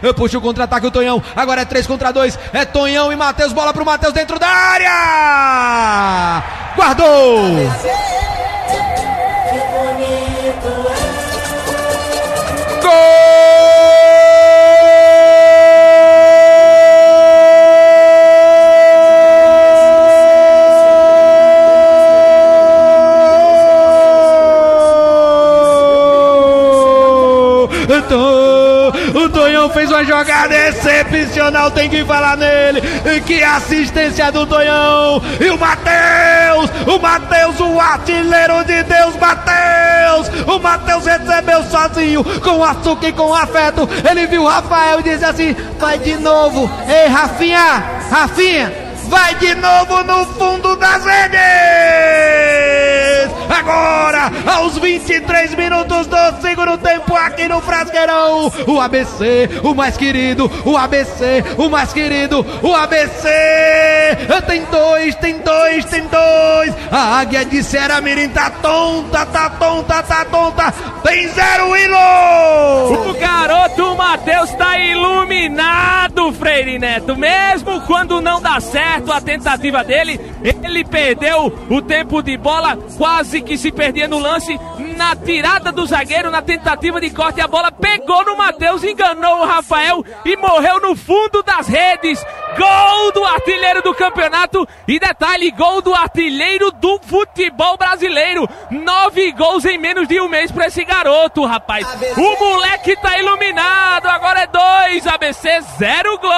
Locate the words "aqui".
57.16-57.48